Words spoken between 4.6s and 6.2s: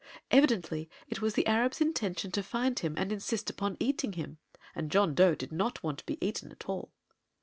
and John Dough did not want to be